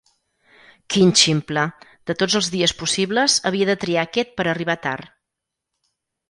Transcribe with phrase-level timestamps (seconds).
[0.93, 1.65] Quin ximple!
[2.11, 5.15] De tots els dies possibles, havia de triar aquest per arribar tard.